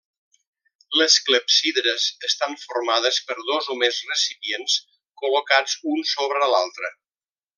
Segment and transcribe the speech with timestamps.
[0.99, 4.79] Les clepsidres estan formades per dos o més recipients,
[5.23, 6.93] col·locats un sobre l'altre.